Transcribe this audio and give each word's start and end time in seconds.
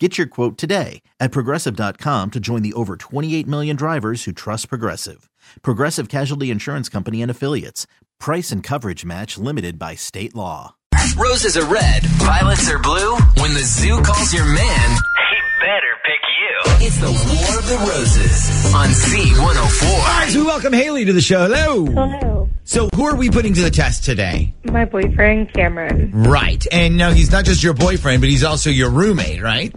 Get 0.00 0.18
your 0.18 0.26
quote 0.26 0.58
today 0.58 1.02
at 1.20 1.30
progressive.com 1.30 2.32
to 2.32 2.40
join 2.40 2.62
the 2.62 2.72
over 2.72 2.96
28 2.96 3.46
million 3.46 3.76
drivers 3.76 4.24
who 4.24 4.32
trust 4.32 4.68
Progressive. 4.68 5.30
Progressive 5.62 6.08
Casualty 6.08 6.50
Insurance 6.50 6.88
Company 6.88 7.22
and 7.22 7.30
Affiliates. 7.30 7.86
Price 8.18 8.50
and 8.50 8.60
coverage 8.60 9.04
match 9.04 9.38
limited 9.38 9.78
by 9.78 9.94
state 9.94 10.34
law. 10.34 10.74
Roses 11.16 11.56
are 11.56 11.66
red, 11.66 12.02
violets 12.06 12.68
are 12.68 12.80
blue. 12.80 13.14
When 13.40 13.54
the 13.54 13.60
zoo 13.62 14.00
calls 14.02 14.34
your 14.34 14.46
man, 14.46 14.90
He 14.90 15.60
better 15.60 15.94
pick 16.02 16.20
you. 16.40 16.86
it's 16.86 16.98
the 16.98 17.12
War 17.12 17.58
of 17.60 17.66
the 17.68 17.76
Roses 17.88 18.74
on 18.74 18.88
Z104. 18.88 19.92
All 19.92 19.98
right, 20.00 20.28
so 20.32 20.40
we 20.40 20.44
welcome 20.46 20.72
Hailey 20.72 21.04
to 21.04 21.12
the 21.12 21.20
show. 21.20 21.46
Hello. 21.46 21.84
Hello. 21.86 22.48
So, 22.66 22.88
who 22.94 23.04
are 23.04 23.14
we 23.14 23.28
putting 23.28 23.52
to 23.52 23.60
the 23.62 23.70
test 23.70 24.04
today? 24.04 24.54
My 24.64 24.86
boyfriend, 24.86 25.52
Cameron. 25.52 26.10
Right. 26.14 26.66
And 26.72 26.96
now 26.96 27.10
he's 27.10 27.30
not 27.30 27.44
just 27.44 27.62
your 27.62 27.74
boyfriend, 27.74 28.22
but 28.22 28.30
he's 28.30 28.42
also 28.42 28.70
your 28.70 28.88
roommate, 28.88 29.42
right? 29.42 29.70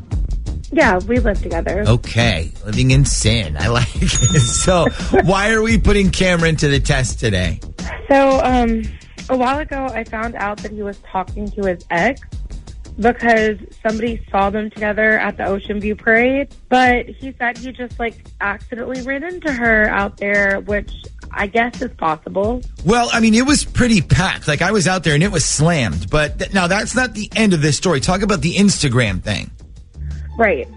Yeah, 0.71 0.99
we 1.07 1.19
live 1.19 1.41
together. 1.41 1.83
Okay. 1.87 2.51
Living 2.65 2.91
in 2.91 3.05
sin. 3.05 3.55
I 3.57 3.67
like 3.67 3.89
it. 3.95 4.07
So, 4.57 4.87
why 5.23 5.51
are 5.51 5.61
we 5.61 5.77
putting 5.77 6.09
Cameron 6.11 6.55
to 6.57 6.67
the 6.67 6.79
test 6.79 7.19
today? 7.19 7.59
So, 8.09 8.39
um, 8.43 8.83
a 9.29 9.37
while 9.37 9.59
ago, 9.59 9.85
I 9.85 10.03
found 10.03 10.35
out 10.35 10.57
that 10.59 10.71
he 10.71 10.83
was 10.83 10.99
talking 11.11 11.49
to 11.51 11.67
his 11.67 11.85
ex 11.89 12.21
because 12.99 13.57
somebody 13.85 14.25
saw 14.31 14.49
them 14.49 14.69
together 14.69 15.19
at 15.19 15.37
the 15.37 15.45
Ocean 15.45 15.79
View 15.79 15.95
Parade. 15.95 16.49
But 16.69 17.07
he 17.07 17.33
said 17.37 17.57
he 17.57 17.71
just 17.71 17.99
like 17.99 18.25
accidentally 18.41 19.01
ran 19.03 19.23
into 19.23 19.51
her 19.51 19.87
out 19.89 20.17
there, 20.17 20.59
which 20.61 20.91
I 21.31 21.47
guess 21.47 21.81
is 21.81 21.91
possible. 21.97 22.61
Well, 22.85 23.09
I 23.13 23.19
mean, 23.19 23.33
it 23.33 23.45
was 23.45 23.63
pretty 23.63 24.01
packed. 24.01 24.47
Like, 24.47 24.61
I 24.61 24.71
was 24.71 24.87
out 24.87 25.03
there 25.03 25.13
and 25.13 25.23
it 25.23 25.31
was 25.31 25.45
slammed. 25.45 26.09
But 26.09 26.39
th- 26.39 26.53
now 26.53 26.67
that's 26.67 26.95
not 26.95 27.13
the 27.13 27.29
end 27.35 27.53
of 27.53 27.61
this 27.61 27.77
story. 27.77 27.99
Talk 27.99 28.21
about 28.21 28.41
the 28.41 28.55
Instagram 28.55 29.21
thing. 29.21 29.51
Right. 30.37 30.67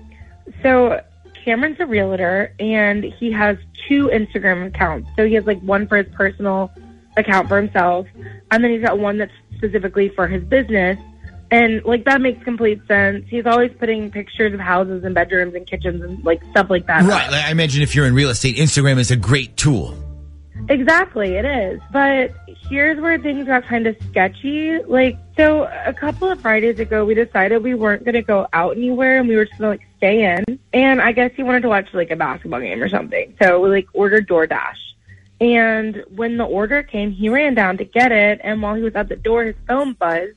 So 0.62 1.00
Cameron's 1.44 1.78
a 1.80 1.86
realtor 1.86 2.54
and 2.58 3.04
he 3.04 3.30
has 3.32 3.56
two 3.88 4.08
Instagram 4.08 4.66
accounts. 4.66 5.10
So 5.16 5.26
he 5.26 5.34
has 5.34 5.46
like 5.46 5.60
one 5.60 5.86
for 5.86 5.96
his 5.96 6.12
personal 6.14 6.70
account 7.16 7.48
for 7.48 7.60
himself, 7.60 8.06
and 8.50 8.62
then 8.62 8.70
he's 8.70 8.82
got 8.82 8.98
one 8.98 9.18
that's 9.18 9.32
specifically 9.56 10.08
for 10.10 10.26
his 10.26 10.42
business. 10.44 10.98
And 11.50 11.84
like 11.84 12.04
that 12.04 12.20
makes 12.20 12.42
complete 12.44 12.80
sense. 12.86 13.24
He's 13.28 13.44
always 13.46 13.72
putting 13.78 14.10
pictures 14.10 14.54
of 14.54 14.60
houses 14.60 15.02
and 15.04 15.14
bedrooms 15.14 15.54
and 15.54 15.66
kitchens 15.66 16.02
and 16.02 16.22
like 16.24 16.40
stuff 16.50 16.70
like 16.70 16.86
that. 16.86 17.02
Right. 17.02 17.30
Like, 17.30 17.44
I 17.44 17.50
imagine 17.50 17.82
if 17.82 17.94
you're 17.94 18.06
in 18.06 18.14
real 18.14 18.30
estate, 18.30 18.56
Instagram 18.56 18.98
is 18.98 19.10
a 19.10 19.16
great 19.16 19.56
tool. 19.56 19.96
Exactly, 20.68 21.34
it 21.34 21.44
is. 21.44 21.80
But 21.92 22.32
here's 22.46 23.00
where 23.00 23.18
things 23.18 23.46
got 23.46 23.64
kind 23.64 23.86
of 23.86 23.96
sketchy. 24.08 24.78
Like, 24.84 25.18
so 25.36 25.64
a 25.64 25.92
couple 25.92 26.30
of 26.30 26.40
Fridays 26.40 26.78
ago, 26.78 27.04
we 27.04 27.14
decided 27.14 27.62
we 27.62 27.74
weren't 27.74 28.04
going 28.04 28.14
to 28.14 28.22
go 28.22 28.46
out 28.52 28.76
anywhere 28.76 29.18
and 29.18 29.28
we 29.28 29.36
were 29.36 29.46
just 29.46 29.58
going 29.58 29.78
to 29.78 29.82
like 29.82 29.88
stay 29.96 30.34
in. 30.34 30.58
And 30.72 31.00
I 31.00 31.12
guess 31.12 31.32
he 31.34 31.42
wanted 31.42 31.62
to 31.62 31.68
watch 31.68 31.88
like 31.92 32.10
a 32.10 32.16
basketball 32.16 32.60
game 32.60 32.82
or 32.82 32.88
something. 32.88 33.34
So 33.42 33.60
we 33.60 33.70
like 33.70 33.88
ordered 33.92 34.28
DoorDash. 34.28 34.76
And 35.40 36.04
when 36.14 36.36
the 36.36 36.44
order 36.44 36.82
came, 36.82 37.10
he 37.10 37.28
ran 37.28 37.54
down 37.54 37.78
to 37.78 37.84
get 37.84 38.12
it. 38.12 38.40
And 38.44 38.60
while 38.60 38.74
he 38.74 38.82
was 38.82 38.94
at 38.94 39.08
the 39.08 39.16
door, 39.16 39.44
his 39.44 39.56
phone 39.66 39.94
buzzed. 39.94 40.36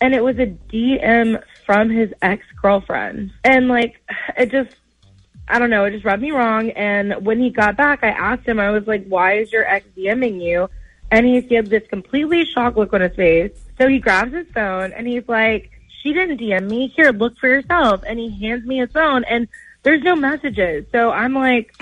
And 0.00 0.14
it 0.14 0.24
was 0.24 0.38
a 0.38 0.46
DM 0.46 1.40
from 1.64 1.90
his 1.90 2.12
ex 2.22 2.44
girlfriend. 2.60 3.32
And 3.44 3.68
like, 3.68 4.02
it 4.36 4.50
just, 4.50 4.74
I 5.48 5.58
don't 5.58 5.70
know, 5.70 5.84
it 5.84 5.90
just 5.90 6.04
rubbed 6.04 6.22
me 6.22 6.30
wrong. 6.30 6.70
And 6.70 7.24
when 7.24 7.40
he 7.40 7.50
got 7.50 7.76
back, 7.76 8.00
I 8.02 8.08
asked 8.08 8.46
him, 8.46 8.58
I 8.58 8.70
was 8.70 8.86
like, 8.86 9.06
why 9.06 9.34
is 9.34 9.52
your 9.52 9.66
ex 9.66 9.86
DMing 9.96 10.42
you? 10.42 10.68
And 11.10 11.26
he 11.26 11.54
had 11.54 11.66
this 11.66 11.86
completely 11.88 12.44
shocked 12.44 12.76
look 12.76 12.92
on 12.92 13.02
his 13.02 13.14
face. 13.14 13.52
So 13.78 13.88
he 13.88 13.98
grabs 13.98 14.32
his 14.32 14.46
phone 14.54 14.92
and 14.92 15.06
he's 15.06 15.28
like, 15.28 15.70
she 16.00 16.12
didn't 16.12 16.40
DM 16.40 16.68
me. 16.68 16.88
Here, 16.88 17.10
look 17.10 17.36
for 17.38 17.48
yourself. 17.48 18.02
And 18.06 18.18
he 18.18 18.30
hands 18.40 18.64
me 18.64 18.78
his 18.78 18.90
phone 18.90 19.24
and 19.24 19.48
there's 19.82 20.02
no 20.02 20.16
messages. 20.16 20.86
So 20.92 21.10
I'm 21.10 21.34
like 21.34 21.74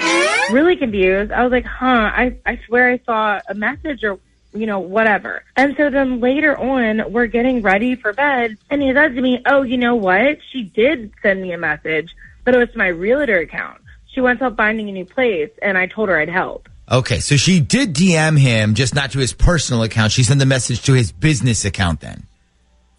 really 0.51 0.77
confused. 0.77 1.31
I 1.33 1.43
was 1.43 1.53
like, 1.53 1.67
huh, 1.67 2.11
I, 2.13 2.39
I 2.45 2.59
swear 2.67 2.91
I 2.91 2.99
saw 3.05 3.41
a 3.49 3.55
message 3.55 4.03
or 4.03 4.19
you 4.53 4.67
know, 4.67 4.81
whatever. 4.81 5.45
And 5.57 5.77
so 5.77 5.91
then 5.91 6.21
later 6.21 6.59
on, 6.59 7.13
we're 7.13 7.27
getting 7.27 7.63
ready 7.63 7.95
for 7.95 8.13
bed, 8.13 8.57
and 8.69 8.83
he 8.83 8.93
says 8.93 9.15
to 9.15 9.21
me, 9.21 9.43
Oh, 9.47 9.63
you 9.63 9.79
know 9.79 9.95
what? 9.95 10.39
She 10.51 10.65
did 10.65 11.13
send 11.23 11.41
me 11.41 11.53
a 11.53 11.59
message, 11.59 12.15
but 12.45 12.55
it 12.55 12.59
was 12.59 12.71
to 12.71 12.79
my 12.79 12.89
realtor 12.89 13.39
account. 13.39 13.81
She 14.13 14.21
wants 14.21 14.41
help 14.41 14.57
finding 14.57 14.89
a 14.89 14.93
new 14.93 15.05
place, 15.05 15.51
and 15.63 15.79
I 15.79 15.87
told 15.87 16.09
her 16.09 16.19
I'd 16.19 16.29
help. 16.29 16.69
Okay, 16.91 17.21
so 17.21 17.37
she 17.37 17.61
did 17.61 17.95
DM 17.95 18.37
him, 18.39 18.75
just 18.75 18.95
not 18.95 19.13
to 19.13 19.21
his 19.21 19.33
personal 19.33 19.85
account. 19.85 20.11
She 20.11 20.25
sent 20.25 20.41
the 20.41 20.47
message 20.47 20.83
to 20.83 20.93
his 20.93 21.13
business 21.13 21.65
account 21.65 22.01
then. 22.01 22.25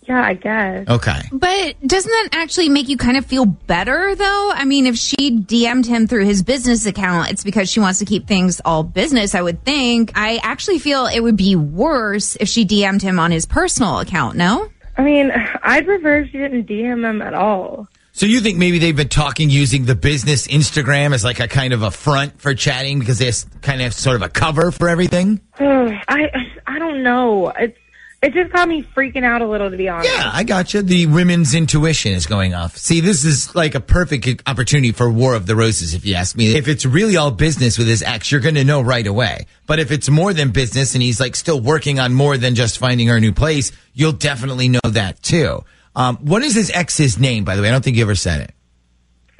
Yeah, 0.07 0.23
I 0.23 0.33
guess. 0.33 0.87
Okay. 0.87 1.21
But 1.31 1.75
doesn't 1.85 2.09
that 2.09 2.29
actually 2.31 2.69
make 2.69 2.89
you 2.89 2.97
kind 2.97 3.17
of 3.17 3.25
feel 3.25 3.45
better, 3.45 4.15
though? 4.15 4.51
I 4.53 4.65
mean, 4.65 4.85
if 4.87 4.95
she 4.95 5.39
DM'd 5.39 5.85
him 5.85 6.07
through 6.07 6.25
his 6.25 6.41
business 6.41 6.85
account, 6.85 7.31
it's 7.31 7.43
because 7.43 7.69
she 7.69 7.79
wants 7.79 7.99
to 7.99 8.05
keep 8.05 8.27
things 8.27 8.61
all 8.65 8.83
business, 8.83 9.35
I 9.35 9.41
would 9.41 9.63
think. 9.63 10.11
I 10.15 10.39
actually 10.41 10.79
feel 10.79 11.05
it 11.05 11.19
would 11.19 11.37
be 11.37 11.55
worse 11.55 12.35
if 12.37 12.47
she 12.47 12.65
DM'd 12.65 13.01
him 13.01 13.19
on 13.19 13.31
his 13.31 13.45
personal 13.45 13.99
account, 13.99 14.37
no? 14.37 14.69
I 14.97 15.03
mean, 15.03 15.31
I'd 15.63 15.85
prefer 15.85 16.21
if 16.21 16.31
she 16.31 16.39
didn't 16.39 16.67
DM 16.67 17.07
him 17.07 17.21
at 17.21 17.33
all. 17.33 17.87
So 18.13 18.25
you 18.25 18.41
think 18.41 18.57
maybe 18.57 18.79
they've 18.79 18.95
been 18.95 19.09
talking 19.09 19.49
using 19.49 19.85
the 19.85 19.95
business 19.95 20.47
Instagram 20.47 21.13
as 21.13 21.23
like 21.23 21.39
a 21.39 21.47
kind 21.47 21.73
of 21.73 21.81
a 21.81 21.91
front 21.91 22.41
for 22.41 22.53
chatting 22.53 22.99
because 22.99 23.19
there's 23.19 23.45
kind 23.61 23.81
of 23.81 23.93
sort 23.93 24.17
of 24.17 24.21
a 24.21 24.29
cover 24.29 24.71
for 24.71 24.89
everything? 24.89 25.39
I 25.59 26.29
I 26.67 26.79
don't 26.79 27.03
know. 27.03 27.49
It's 27.49 27.77
it 28.21 28.33
just 28.33 28.53
got 28.53 28.67
me 28.67 28.83
freaking 28.83 29.23
out 29.23 29.41
a 29.41 29.47
little, 29.47 29.71
to 29.71 29.77
be 29.77 29.89
honest. 29.89 30.13
Yeah, 30.13 30.29
I 30.31 30.43
got 30.43 30.75
you. 30.75 30.83
The 30.83 31.07
women's 31.07 31.55
intuition 31.55 32.11
is 32.11 32.27
going 32.27 32.53
off. 32.53 32.77
See, 32.77 32.99
this 32.99 33.25
is 33.25 33.55
like 33.55 33.73
a 33.73 33.79
perfect 33.79 34.43
opportunity 34.47 34.91
for 34.91 35.09
War 35.09 35.33
of 35.33 35.47
the 35.47 35.55
Roses, 35.55 35.95
if 35.95 36.05
you 36.05 36.13
ask 36.13 36.37
me. 36.37 36.55
If 36.55 36.67
it's 36.67 36.85
really 36.85 37.17
all 37.17 37.31
business 37.31 37.79
with 37.79 37.87
his 37.87 38.03
ex, 38.03 38.31
you're 38.31 38.39
going 38.39 38.55
to 38.55 38.63
know 38.63 38.79
right 38.79 39.07
away. 39.07 39.47
But 39.65 39.79
if 39.79 39.91
it's 39.91 40.07
more 40.07 40.33
than 40.33 40.51
business 40.51 40.93
and 40.93 41.01
he's 41.01 41.19
like 41.19 41.35
still 41.35 41.59
working 41.59 41.99
on 41.99 42.13
more 42.13 42.37
than 42.37 42.53
just 42.53 42.77
finding 42.77 43.07
her 43.07 43.19
new 43.19 43.33
place, 43.33 43.71
you'll 43.95 44.11
definitely 44.11 44.69
know 44.69 44.79
that 44.83 45.23
too. 45.23 45.63
Um, 45.95 46.17
what 46.17 46.43
is 46.43 46.55
his 46.55 46.71
ex's 46.71 47.19
name, 47.19 47.43
by 47.43 47.55
the 47.55 47.61
way? 47.61 47.69
I 47.69 47.71
don't 47.71 47.83
think 47.83 47.97
you 47.97 48.03
ever 48.03 48.15
said 48.15 48.41
it. 48.41 48.51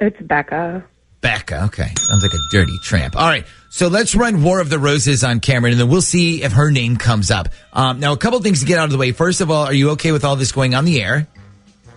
It's 0.00 0.20
Becca. 0.20 0.84
Becca. 1.20 1.64
Okay. 1.64 1.88
Sounds 1.98 2.22
like 2.22 2.34
a 2.34 2.40
dirty 2.50 2.76
tramp. 2.82 3.16
All 3.16 3.28
right. 3.28 3.46
So 3.70 3.88
let's 3.88 4.14
run 4.14 4.42
War 4.42 4.60
of 4.60 4.68
the 4.68 4.78
Roses 4.78 5.24
on 5.24 5.40
Cameron 5.40 5.72
and 5.72 5.80
then 5.80 5.88
we'll 5.88 6.02
see 6.02 6.42
if 6.42 6.52
her 6.52 6.70
name 6.70 6.96
comes 6.96 7.30
up. 7.30 7.48
Um, 7.72 8.00
now, 8.00 8.12
a 8.12 8.16
couple 8.16 8.40
things 8.40 8.60
to 8.60 8.66
get 8.66 8.78
out 8.78 8.84
of 8.84 8.90
the 8.90 8.98
way. 8.98 9.12
First 9.12 9.40
of 9.40 9.50
all, 9.50 9.64
are 9.64 9.72
you 9.72 9.90
okay 9.90 10.12
with 10.12 10.24
all 10.24 10.36
this 10.36 10.52
going 10.52 10.74
on 10.74 10.84
the 10.84 11.00
air? 11.00 11.28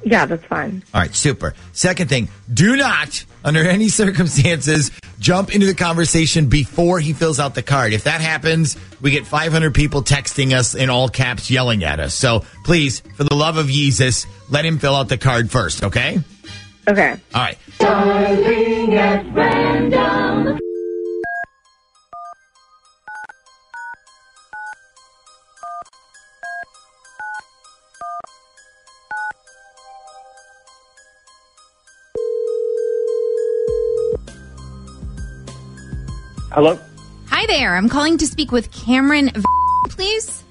Yeah, 0.05 0.27
that's 0.27 0.45
fine. 0.45 0.83
All 0.93 1.01
right. 1.01 1.13
Super. 1.15 1.55
Second 1.73 2.09
thing, 2.09 2.29
do 2.53 2.77
not, 2.77 3.25
under 3.43 3.67
any 3.67 3.89
circumstances, 3.89 4.91
jump 5.19 5.53
into 5.53 5.65
the 5.65 5.73
conversation 5.73 6.45
before 6.47 6.99
he 6.99 7.11
fills 7.11 7.39
out 7.39 7.55
the 7.55 7.63
card. 7.63 7.91
If 7.91 8.03
that 8.03 8.21
happens, 8.21 8.77
we 9.01 9.09
get 9.09 9.25
500 9.25 9.73
people 9.73 10.03
texting 10.03 10.53
us 10.53 10.75
in 10.75 10.91
all 10.91 11.09
caps 11.09 11.49
yelling 11.49 11.83
at 11.83 11.99
us. 11.99 12.13
So 12.13 12.45
please, 12.63 12.99
for 13.15 13.23
the 13.23 13.35
love 13.35 13.57
of 13.57 13.67
Jesus, 13.67 14.27
let 14.47 14.63
him 14.63 14.77
fill 14.77 14.95
out 14.95 15.09
the 15.09 15.17
card 15.17 15.49
first. 15.49 15.83
Okay. 15.83 16.19
Okay. 16.87 17.15
All 17.33 17.41
right. 17.41 17.57
Hello? 36.55 36.79
Hi 37.27 37.45
there. 37.47 37.75
I'm 37.75 37.89
calling 37.89 38.17
to 38.17 38.25
speak 38.25 38.53
with 38.53 38.71
Cameron, 38.71 39.29
please. 39.89 40.41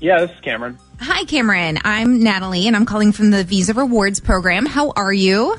Yeah, 0.00 0.20
this 0.20 0.30
is 0.30 0.40
Cameron. 0.40 0.78
Hi, 1.00 1.24
Cameron. 1.24 1.80
I'm 1.82 2.22
Natalie, 2.22 2.68
and 2.68 2.76
I'm 2.76 2.86
calling 2.86 3.10
from 3.10 3.32
the 3.32 3.42
Visa 3.42 3.74
Rewards 3.74 4.20
program. 4.20 4.66
How 4.66 4.92
are 4.94 5.12
you? 5.12 5.56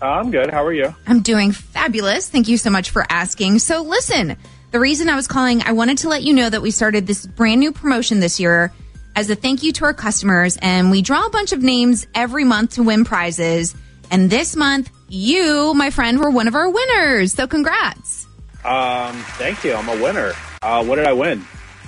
I'm 0.00 0.30
good. 0.30 0.50
How 0.50 0.64
are 0.64 0.72
you? 0.72 0.94
I'm 1.06 1.20
doing 1.20 1.52
fabulous. 1.52 2.30
Thank 2.30 2.48
you 2.48 2.56
so 2.56 2.70
much 2.70 2.88
for 2.88 3.04
asking. 3.10 3.58
So, 3.58 3.82
listen, 3.82 4.38
the 4.70 4.80
reason 4.80 5.10
I 5.10 5.16
was 5.16 5.28
calling, 5.28 5.60
I 5.60 5.72
wanted 5.72 5.98
to 5.98 6.08
let 6.08 6.22
you 6.22 6.32
know 6.32 6.48
that 6.48 6.62
we 6.62 6.70
started 6.70 7.06
this 7.06 7.26
brand 7.26 7.60
new 7.60 7.72
promotion 7.72 8.20
this 8.20 8.40
year 8.40 8.72
as 9.14 9.28
a 9.28 9.34
thank 9.34 9.62
you 9.62 9.72
to 9.74 9.84
our 9.84 9.92
customers, 9.92 10.56
and 10.62 10.90
we 10.90 11.02
draw 11.02 11.26
a 11.26 11.30
bunch 11.30 11.52
of 11.52 11.62
names 11.62 12.06
every 12.14 12.44
month 12.44 12.76
to 12.76 12.82
win 12.82 13.04
prizes. 13.04 13.74
And 14.10 14.30
this 14.30 14.56
month, 14.56 14.90
you, 15.10 15.74
my 15.74 15.90
friend, 15.90 16.18
were 16.18 16.30
one 16.30 16.48
of 16.48 16.54
our 16.54 16.70
winners. 16.70 17.34
So, 17.34 17.46
congrats. 17.46 18.28
Um, 18.64 19.16
thank 19.38 19.64
you. 19.64 19.74
I'm 19.74 19.88
a 19.88 20.02
winner. 20.02 20.32
Uh, 20.62 20.84
what 20.84 20.96
did 20.96 21.06
I 21.06 21.12
win? 21.12 21.44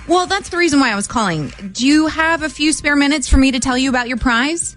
Well, 0.07 0.27
that's 0.27 0.49
the 0.49 0.57
reason 0.57 0.79
why 0.79 0.91
I 0.91 0.95
was 0.95 1.07
calling. 1.07 1.51
Do 1.71 1.87
you 1.87 2.07
have 2.07 2.43
a 2.43 2.49
few 2.49 2.71
spare 2.71 2.95
minutes 2.95 3.27
for 3.27 3.37
me 3.37 3.51
to 3.51 3.59
tell 3.59 3.77
you 3.77 3.89
about 3.89 4.07
your 4.07 4.17
prize? 4.17 4.75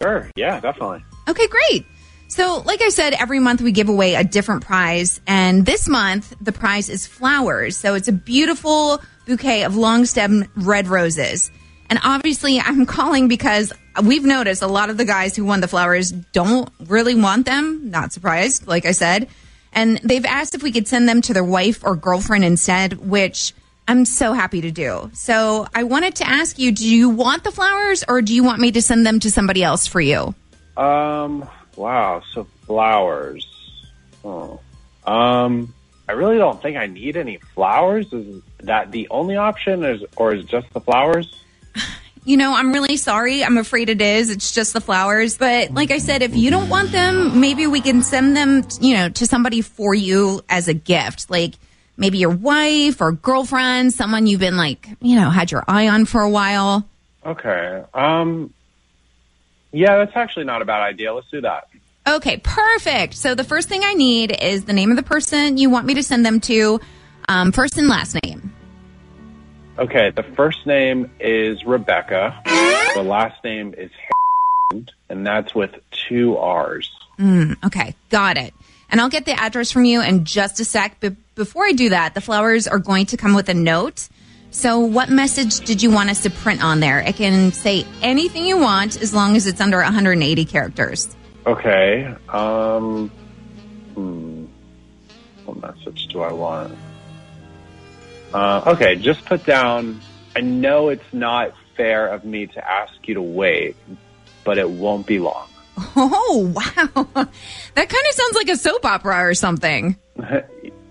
Sure. 0.00 0.30
Yeah, 0.36 0.60
definitely. 0.60 1.04
Okay, 1.28 1.48
great. 1.48 1.86
So, 2.28 2.62
like 2.64 2.82
I 2.82 2.90
said, 2.90 3.14
every 3.14 3.40
month 3.40 3.62
we 3.62 3.72
give 3.72 3.88
away 3.88 4.14
a 4.14 4.22
different 4.22 4.64
prize. 4.64 5.20
And 5.26 5.64
this 5.64 5.88
month, 5.88 6.34
the 6.40 6.52
prize 6.52 6.88
is 6.90 7.06
flowers. 7.06 7.76
So, 7.76 7.94
it's 7.94 8.06
a 8.06 8.12
beautiful 8.12 9.00
bouquet 9.26 9.64
of 9.64 9.76
long 9.76 10.04
stem 10.04 10.46
red 10.54 10.88
roses. 10.88 11.50
And 11.90 11.98
obviously, 12.04 12.60
I'm 12.64 12.86
calling 12.86 13.28
because 13.28 13.72
we've 14.02 14.24
noticed 14.24 14.62
a 14.62 14.66
lot 14.68 14.90
of 14.90 14.98
the 14.98 15.04
guys 15.04 15.34
who 15.34 15.44
won 15.44 15.60
the 15.60 15.68
flowers 15.68 16.12
don't 16.12 16.70
really 16.86 17.14
want 17.14 17.46
them. 17.46 17.90
Not 17.90 18.12
surprised, 18.12 18.66
like 18.66 18.84
I 18.84 18.92
said. 18.92 19.28
And 19.72 19.98
they've 19.98 20.24
asked 20.24 20.54
if 20.54 20.62
we 20.62 20.72
could 20.72 20.88
send 20.88 21.08
them 21.08 21.20
to 21.22 21.34
their 21.34 21.44
wife 21.44 21.84
or 21.84 21.94
girlfriend 21.94 22.44
instead, 22.44 22.94
which 22.94 23.52
I'm 23.86 24.04
so 24.04 24.32
happy 24.32 24.60
to 24.62 24.70
do. 24.70 25.10
So, 25.14 25.66
I 25.74 25.84
wanted 25.84 26.16
to 26.16 26.28
ask 26.28 26.58
you 26.58 26.72
do 26.72 26.88
you 26.88 27.08
want 27.08 27.44
the 27.44 27.50
flowers 27.50 28.04
or 28.08 28.22
do 28.22 28.34
you 28.34 28.44
want 28.44 28.60
me 28.60 28.72
to 28.72 28.82
send 28.82 29.06
them 29.06 29.20
to 29.20 29.30
somebody 29.30 29.62
else 29.62 29.86
for 29.86 30.00
you? 30.00 30.34
Um. 30.76 31.48
Wow. 31.76 32.22
So 32.32 32.44
flowers. 32.66 33.46
Oh. 34.24 34.60
Um. 35.06 35.74
I 36.08 36.12
really 36.12 36.38
don't 36.38 36.60
think 36.62 36.78
I 36.78 36.86
need 36.86 37.16
any 37.16 37.36
flowers. 37.54 38.10
Is 38.12 38.42
that 38.60 38.90
the 38.90 39.08
only 39.10 39.36
option, 39.36 39.84
is, 39.84 40.02
or 40.16 40.32
is 40.32 40.44
just 40.46 40.72
the 40.72 40.80
flowers? 40.80 41.42
You 42.28 42.36
know, 42.36 42.54
I'm 42.54 42.74
really 42.74 42.98
sorry. 42.98 43.42
I'm 43.42 43.56
afraid 43.56 43.88
it 43.88 44.02
is. 44.02 44.28
It's 44.28 44.52
just 44.52 44.74
the 44.74 44.82
flowers. 44.82 45.38
But 45.38 45.72
like 45.72 45.90
I 45.90 45.96
said, 45.96 46.20
if 46.20 46.36
you 46.36 46.50
don't 46.50 46.68
want 46.68 46.92
them, 46.92 47.40
maybe 47.40 47.66
we 47.66 47.80
can 47.80 48.02
send 48.02 48.36
them, 48.36 48.64
you 48.82 48.92
know, 48.92 49.08
to 49.08 49.26
somebody 49.26 49.62
for 49.62 49.94
you 49.94 50.42
as 50.46 50.68
a 50.68 50.74
gift. 50.74 51.30
Like 51.30 51.54
maybe 51.96 52.18
your 52.18 52.28
wife 52.28 53.00
or 53.00 53.12
girlfriend, 53.12 53.94
someone 53.94 54.26
you've 54.26 54.40
been 54.40 54.58
like, 54.58 54.90
you 55.00 55.16
know, 55.18 55.30
had 55.30 55.50
your 55.50 55.64
eye 55.66 55.88
on 55.88 56.04
for 56.04 56.20
a 56.20 56.28
while. 56.28 56.86
Okay. 57.24 57.82
Um. 57.94 58.52
Yeah, 59.72 59.96
that's 59.96 60.14
actually 60.14 60.44
not 60.44 60.60
a 60.60 60.66
bad 60.66 60.82
idea. 60.82 61.14
Let's 61.14 61.30
do 61.30 61.40
that. 61.40 61.68
Okay, 62.06 62.36
perfect. 62.44 63.14
So 63.14 63.34
the 63.34 63.44
first 63.44 63.70
thing 63.70 63.80
I 63.84 63.94
need 63.94 64.36
is 64.38 64.66
the 64.66 64.74
name 64.74 64.90
of 64.90 64.98
the 64.98 65.02
person 65.02 65.56
you 65.56 65.70
want 65.70 65.86
me 65.86 65.94
to 65.94 66.02
send 66.02 66.26
them 66.26 66.40
to, 66.40 66.78
um, 67.26 67.52
first 67.52 67.78
and 67.78 67.88
last 67.88 68.18
name. 68.22 68.52
Okay. 69.78 70.10
The 70.10 70.22
first 70.22 70.66
name 70.66 71.10
is 71.20 71.64
Rebecca. 71.64 72.40
The 72.94 73.02
last 73.02 73.42
name 73.44 73.74
is 73.76 73.90
Harrison, 74.70 74.90
and 75.08 75.26
that's 75.26 75.54
with 75.54 75.74
two 76.08 76.36
R's. 76.36 76.90
Okay, 77.64 77.94
got 78.10 78.36
it. 78.36 78.54
And 78.90 79.00
I'll 79.00 79.08
get 79.08 79.24
the 79.24 79.32
address 79.32 79.70
from 79.70 79.84
you 79.84 80.02
in 80.02 80.24
just 80.24 80.60
a 80.60 80.64
sec. 80.64 80.96
But 81.00 81.14
before 81.34 81.64
I 81.66 81.72
do 81.72 81.90
that, 81.90 82.14
the 82.14 82.20
flowers 82.20 82.66
are 82.66 82.78
going 82.78 83.06
to 83.06 83.16
come 83.16 83.34
with 83.34 83.48
a 83.48 83.54
note. 83.54 84.08
So, 84.50 84.80
what 84.80 85.10
message 85.10 85.60
did 85.60 85.82
you 85.82 85.90
want 85.90 86.08
us 86.08 86.22
to 86.22 86.30
print 86.30 86.64
on 86.64 86.80
there? 86.80 87.00
It 87.00 87.16
can 87.16 87.52
say 87.52 87.86
anything 88.00 88.46
you 88.46 88.58
want 88.58 89.00
as 89.00 89.12
long 89.12 89.36
as 89.36 89.46
it's 89.46 89.60
under 89.60 89.76
180 89.78 90.44
characters. 90.46 91.14
Okay. 91.46 92.14
Um. 92.30 93.10
Hmm. 93.94 94.46
What 95.44 95.60
message 95.60 96.06
do 96.08 96.22
I 96.22 96.32
want? 96.32 96.76
Uh, 98.32 98.62
okay, 98.74 98.96
just 98.96 99.24
put 99.24 99.44
down. 99.44 100.00
I 100.36 100.40
know 100.40 100.88
it's 100.88 101.12
not 101.12 101.52
fair 101.76 102.08
of 102.08 102.24
me 102.24 102.46
to 102.48 102.70
ask 102.70 102.92
you 103.06 103.14
to 103.14 103.22
wait, 103.22 103.76
but 104.44 104.58
it 104.58 104.68
won't 104.68 105.06
be 105.06 105.18
long. 105.18 105.46
Oh, 105.96 106.52
wow. 106.54 107.04
That 107.74 107.88
kind 107.88 108.04
of 108.08 108.14
sounds 108.14 108.34
like 108.34 108.48
a 108.48 108.56
soap 108.56 108.84
opera 108.84 109.18
or 109.28 109.34
something. 109.34 109.96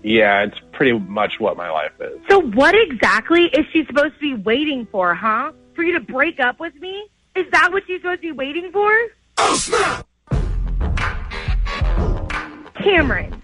yeah, 0.02 0.42
it's 0.44 0.58
pretty 0.72 0.98
much 0.98 1.38
what 1.38 1.56
my 1.58 1.70
life 1.70 1.92
is. 2.00 2.18
So 2.28 2.40
what 2.40 2.74
exactly 2.74 3.44
is 3.44 3.66
she 3.72 3.84
supposed 3.84 4.14
to 4.14 4.20
be 4.20 4.34
waiting 4.42 4.86
for, 4.90 5.14
huh? 5.14 5.52
For 5.74 5.82
you 5.82 5.92
to 5.92 6.00
break 6.00 6.40
up 6.40 6.58
with 6.58 6.74
me? 6.76 7.06
Is 7.36 7.46
that 7.52 7.70
what 7.70 7.84
she's 7.86 8.00
supposed 8.00 8.22
to 8.22 8.28
be 8.28 8.32
waiting 8.32 8.70
for? 8.72 8.90
Oh, 9.38 9.54
snap! 9.56 10.06
Cameron, 12.82 13.42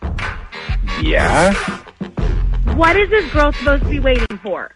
Yeah. 1.02 1.84
What 2.76 2.97
is 2.97 3.09
this 3.09 3.31
girl 3.32 3.53
supposed 3.53 3.85
to 3.85 3.88
be 3.88 4.00
waiting 4.00 4.38
for? 4.43 4.71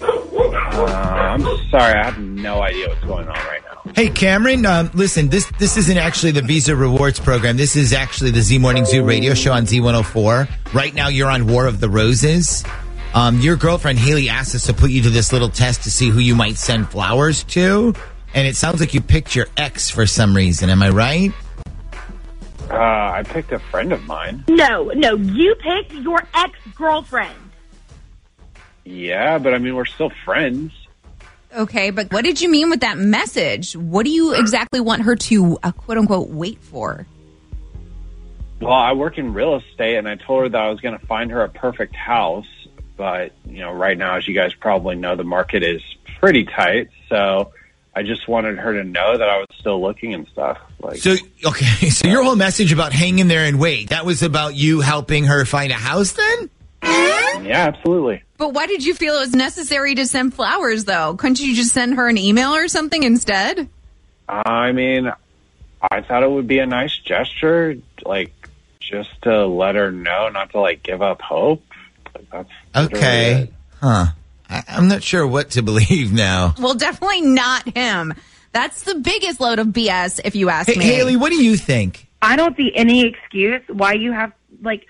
Uh, 0.00 0.86
I'm 0.86 1.42
sorry, 1.70 1.94
I 1.98 2.04
have 2.04 2.18
no 2.18 2.62
idea 2.62 2.88
what's 2.88 3.04
going 3.04 3.26
on 3.26 3.34
right 3.34 3.62
now. 3.64 3.92
Hey, 3.94 4.08
Cameron, 4.08 4.64
um, 4.64 4.90
listen, 4.94 5.28
this 5.28 5.50
this 5.58 5.76
isn't 5.76 5.98
actually 5.98 6.32
the 6.32 6.42
Visa 6.42 6.76
Rewards 6.76 7.18
program. 7.18 7.56
This 7.56 7.74
is 7.74 7.92
actually 7.92 8.30
the 8.30 8.42
Z 8.42 8.58
Morning 8.58 8.84
Zoo 8.84 9.04
radio 9.04 9.34
show 9.34 9.52
on 9.52 9.64
Z104. 9.64 10.72
Right 10.72 10.94
now, 10.94 11.08
you're 11.08 11.30
on 11.30 11.48
War 11.48 11.66
of 11.66 11.80
the 11.80 11.88
Roses. 11.88 12.64
Um, 13.14 13.40
your 13.40 13.56
girlfriend, 13.56 13.98
Hailey, 13.98 14.28
asked 14.28 14.54
us 14.54 14.66
to 14.66 14.72
put 14.72 14.90
you 14.90 15.02
to 15.02 15.10
this 15.10 15.32
little 15.32 15.50
test 15.50 15.82
to 15.82 15.90
see 15.90 16.10
who 16.10 16.20
you 16.20 16.34
might 16.36 16.56
send 16.56 16.88
flowers 16.88 17.42
to. 17.44 17.94
And 18.34 18.46
it 18.46 18.56
sounds 18.56 18.80
like 18.80 18.94
you 18.94 19.00
picked 19.00 19.34
your 19.34 19.46
ex 19.56 19.90
for 19.90 20.06
some 20.06 20.34
reason. 20.34 20.70
Am 20.70 20.82
I 20.82 20.90
right? 20.90 21.32
Uh, 22.72 23.12
I 23.14 23.22
picked 23.22 23.52
a 23.52 23.58
friend 23.58 23.92
of 23.92 24.06
mine. 24.06 24.44
No, 24.48 24.84
no, 24.94 25.14
you 25.14 25.54
picked 25.56 25.92
your 25.92 26.26
ex-girlfriend. 26.34 27.36
Yeah, 28.84 29.36
but 29.36 29.52
I 29.52 29.58
mean, 29.58 29.76
we're 29.76 29.84
still 29.84 30.10
friends. 30.24 30.72
Okay, 31.54 31.90
but 31.90 32.10
what 32.10 32.24
did 32.24 32.40
you 32.40 32.48
mean 32.48 32.70
with 32.70 32.80
that 32.80 32.96
message? 32.96 33.76
What 33.76 34.06
do 34.06 34.10
you 34.10 34.34
exactly 34.34 34.80
want 34.80 35.02
her 35.02 35.16
to, 35.16 35.58
uh, 35.62 35.72
quote 35.72 35.98
unquote, 35.98 36.30
wait 36.30 36.58
for? 36.62 37.06
Well, 38.58 38.72
I 38.72 38.92
work 38.92 39.18
in 39.18 39.34
real 39.34 39.56
estate, 39.56 39.96
and 39.96 40.08
I 40.08 40.14
told 40.14 40.44
her 40.44 40.48
that 40.48 40.58
I 40.58 40.70
was 40.70 40.80
going 40.80 40.98
to 40.98 41.06
find 41.06 41.30
her 41.30 41.42
a 41.42 41.50
perfect 41.50 41.94
house. 41.94 42.46
But 42.96 43.32
you 43.46 43.58
know, 43.58 43.72
right 43.72 43.98
now, 43.98 44.16
as 44.16 44.26
you 44.26 44.34
guys 44.34 44.54
probably 44.54 44.96
know, 44.96 45.14
the 45.14 45.24
market 45.24 45.62
is 45.62 45.82
pretty 46.20 46.44
tight. 46.44 46.88
So 47.10 47.52
I 47.94 48.02
just 48.02 48.26
wanted 48.26 48.58
her 48.58 48.72
to 48.72 48.84
know 48.84 49.18
that 49.18 49.28
I 49.28 49.38
was 49.38 49.48
still 49.58 49.80
looking 49.80 50.14
and 50.14 50.26
stuff. 50.28 50.58
Like, 50.80 50.96
So, 50.96 51.14
okay, 51.44 51.88
so 51.90 52.08
your 52.08 52.22
whole 52.24 52.36
message 52.36 52.72
about 52.72 52.92
hanging 52.92 53.28
there 53.28 53.44
and 53.44 53.58
wait, 53.60 53.90
that 53.90 54.06
was 54.06 54.22
about 54.22 54.54
you 54.54 54.80
helping 54.80 55.24
her 55.24 55.44
find 55.44 55.70
a 55.72 55.76
house 55.76 56.12
then? 56.12 56.50
yeah, 56.82 57.66
absolutely. 57.68 58.22
But 58.38 58.54
why 58.54 58.66
did 58.66 58.84
you 58.84 58.94
feel 58.94 59.16
it 59.16 59.20
was 59.20 59.34
necessary 59.34 59.94
to 59.96 60.06
send 60.06 60.34
flowers, 60.34 60.84
though? 60.84 61.14
Couldn't 61.14 61.40
you 61.40 61.54
just 61.54 61.72
send 61.72 61.94
her 61.94 62.08
an 62.08 62.18
email 62.18 62.54
or 62.54 62.66
something 62.68 63.02
instead? 63.02 63.68
I 64.28 64.72
mean, 64.72 65.12
I 65.90 66.00
thought 66.00 66.22
it 66.22 66.30
would 66.30 66.46
be 66.48 66.58
a 66.58 66.66
nice 66.66 66.96
gesture, 66.96 67.76
like 68.04 68.32
just 68.80 69.10
to 69.22 69.46
let 69.46 69.74
her 69.74 69.92
know, 69.92 70.28
not 70.28 70.50
to 70.50 70.60
like 70.60 70.82
give 70.82 71.02
up 71.02 71.20
hope. 71.20 71.62
Like, 72.14 72.30
that's 72.30 72.50
Okay. 72.94 73.50
Huh. 73.80 74.06
I, 74.52 74.62
I'm 74.68 74.88
not 74.88 75.02
sure 75.02 75.26
what 75.26 75.50
to 75.52 75.62
believe 75.62 76.12
now. 76.12 76.54
Well, 76.58 76.74
definitely 76.74 77.22
not 77.22 77.76
him. 77.76 78.14
That's 78.52 78.82
the 78.82 78.96
biggest 78.96 79.40
load 79.40 79.58
of 79.58 79.68
BS, 79.68 80.20
if 80.24 80.36
you 80.36 80.50
ask 80.50 80.68
Hey, 80.68 80.76
me. 80.78 80.84
Hailey, 80.84 81.16
what 81.16 81.30
do 81.30 81.42
you 81.42 81.56
think? 81.56 82.06
I 82.20 82.36
don't 82.36 82.56
see 82.56 82.70
any 82.74 83.06
excuse 83.06 83.62
why 83.68 83.94
you 83.94 84.12
have 84.12 84.32
like 84.62 84.86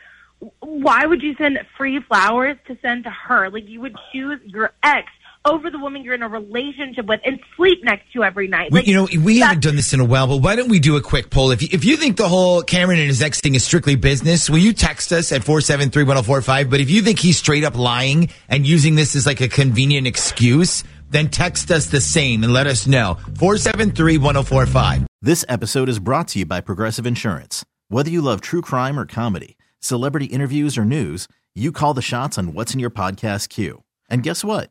why 0.59 1.07
would 1.07 1.23
you 1.23 1.35
send 1.37 1.59
free 1.79 2.01
flowers 2.01 2.57
to 2.67 2.77
send 2.83 3.05
to 3.05 3.11
her? 3.11 3.49
Like 3.49 3.69
you 3.69 3.81
would 3.81 3.97
choose 4.13 4.41
your 4.45 4.73
ex 4.83 5.09
over 5.45 5.71
the 5.71 5.79
woman 5.79 6.05
you're 6.05 6.15
in 6.15 6.23
a 6.23 6.29
relationship 6.29 7.07
with 7.07 7.21
and 7.25 7.41
sleep 7.57 7.83
next 7.83 8.13
to 8.13 8.23
every 8.23 8.49
night. 8.49 8.71
We, 8.71 8.81
Like, 8.81 8.87
you 8.87 8.95
know, 8.95 9.09
we 9.23 9.41
haven't 9.41 9.63
done 9.63 9.77
this 9.77 9.93
in 9.93 10.01
a 10.01 10.05
while, 10.05 10.27
but 10.27 10.39
why 10.39 10.57
don't 10.57 10.69
we 10.69 10.79
do 10.79 10.97
a 10.97 11.01
quick 11.01 11.31
poll? 11.31 11.51
If 11.51 11.63
you, 11.63 11.69
if 11.73 11.85
you 11.85 11.97
think 11.97 12.17
the 12.17 12.29
whole 12.29 12.63
Cameron 12.63 12.99
and 12.99 13.09
his 13.09 13.23
ex 13.23 13.41
thing 13.41 13.55
is 13.55 13.65
strictly 13.65 13.97
business, 13.97 14.49
will 14.49 14.59
you 14.59 14.73
text 14.73 15.13
us 15.13 15.33
at 15.33 15.43
473-1045? 15.43 16.71
But 16.71 16.81
if 16.81 16.91
you 16.91 17.03
think 17.03 17.19
he's 17.19 17.39
straight 17.39 17.65
up 17.65 17.77
lying 17.77 18.31
and 18.49 18.67
using 18.67 18.95
this 18.95 19.17
as 19.17 19.27
like 19.27 19.41
a 19.41 19.49
convenient 19.49 20.07
excuse, 20.07 20.85
then 21.11 21.29
text 21.29 21.71
us 21.71 21.87
the 21.87 22.01
same 22.01 22.43
and 22.45 22.53
let 22.53 22.67
us 22.67 22.87
know. 22.87 23.19
473-1045. 23.35 25.07
This 25.21 25.45
episode 25.49 25.89
is 25.89 25.99
brought 25.99 26.29
to 26.29 26.41
you 26.41 26.47
by 26.47 26.61
Progressive 26.61 27.07
Insurance. 27.07 27.65
Whether 27.89 28.11
you 28.11 28.23
love 28.23 28.41
true 28.41 28.63
crime 28.63 28.99
or 28.99 29.07
comedy, 29.07 29.57
celebrity 29.79 30.27
interviews 30.27 30.79
or 30.79 30.85
news, 30.85 31.29
you 31.55 31.71
call 31.73 31.95
the 31.95 32.03
shots 32.03 32.39
on 32.39 32.55
what's 32.55 32.73
in 32.73 32.81
your 32.81 32.91
podcast 32.91 33.51
queue. 33.51 33.83
And 34.09 34.23
guess 34.23 34.43
what? 34.43 34.71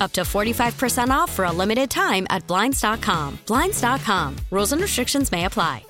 Up 0.00 0.12
to 0.12 0.22
45% 0.22 1.08
off 1.08 1.32
for 1.32 1.46
a 1.46 1.52
limited 1.52 1.90
time 1.90 2.26
at 2.30 2.46
Blinds.com. 2.46 3.38
Blinds.com. 3.46 4.36
Rules 4.50 4.72
and 4.72 4.82
restrictions 4.82 5.32
may 5.32 5.46
apply. 5.46 5.85